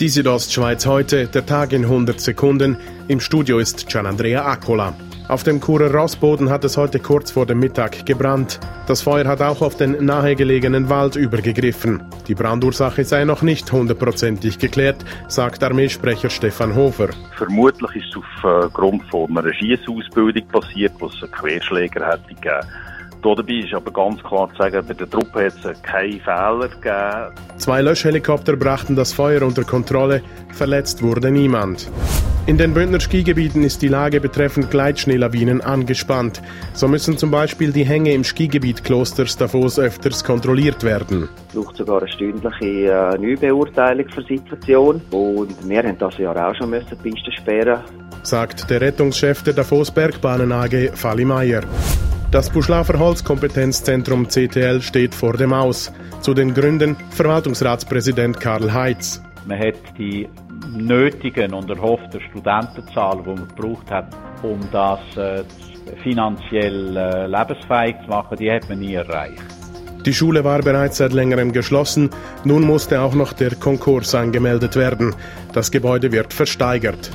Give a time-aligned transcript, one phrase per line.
[0.00, 2.76] Die Südostschweiz heute, der Tag in 100 Sekunden.
[3.08, 4.94] Im Studio ist Gianandrea Accola.
[5.26, 8.60] Auf dem Churer Rossboden hat es heute kurz vor dem Mittag gebrannt.
[8.86, 12.04] Das Feuer hat auch auf den nahegelegenen Wald übergegriffen.
[12.28, 17.08] Die Brandursache sei noch nicht hundertprozentig geklärt, sagt Armeesprecher Stefan Hofer.
[17.36, 22.68] Vermutlich ist es aufgrund von einer Schiessausbildung passiert, wo es einen Querschläger hätte gegeben.
[23.22, 27.58] Dabei ist aber ganz klar zu sagen, bei der Truppe hat es keinen Fehler gegeben.
[27.58, 31.90] Zwei Löschhelikopter brachten das Feuer unter Kontrolle, verletzt wurde niemand.
[32.46, 36.40] In den Bündner Skigebieten ist die Lage betreffend Gleitschneelawinen angespannt.
[36.72, 41.28] So müssen zum Beispiel die Hänge im Skigebiet Klosters Davos öfters kontrolliert werden.
[41.48, 45.02] Es braucht sogar eine stündliche äh, Neubeurteilung für die Situation.
[45.10, 47.82] Und wir haben das Jahr auch schon müssen die Piste sperren
[48.22, 51.62] sagt der Rettungschef der Davos Bergbahnen AG, Fali Meyer.
[52.30, 55.90] Das Buschlafer Holzkompetenzzentrum CTL steht vor dem Aus.
[56.20, 59.22] Zu den Gründen Verwaltungsratspräsident Karl Heitz.
[59.46, 60.28] Man hat die
[60.76, 65.42] nötigen und erhofften Studentenzahlen, die man gebraucht hat, um das äh,
[66.02, 69.42] finanziell äh, lebensfähig zu machen, die hat man nie erreicht.
[70.04, 72.10] Die Schule war bereits seit längerem geschlossen.
[72.44, 75.14] Nun musste auch noch der Konkurs angemeldet werden.
[75.54, 77.10] Das Gebäude wird versteigert.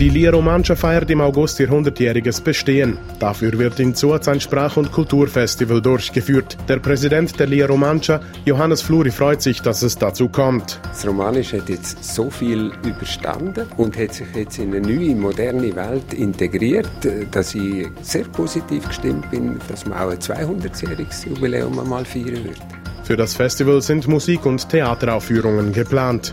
[0.00, 2.96] Die Lia Romancia feiert im August ihr 100-jähriges Bestehen.
[3.18, 6.56] Dafür wird in Zurz ein Sprach- und Kulturfestival durchgeführt.
[6.70, 10.80] Der Präsident der Lia Romancia, Johannes Fluri, freut sich, dass es dazu kommt.
[10.84, 15.76] Das Romanisch hat jetzt so viel überstanden und hat sich jetzt in eine neue, moderne
[15.76, 16.88] Welt integriert,
[17.30, 22.60] dass ich sehr positiv gestimmt bin, dass man auch ein 200-jähriges Jubiläum einmal feiern wird.
[23.02, 26.32] Für das Festival sind Musik- und Theateraufführungen geplant.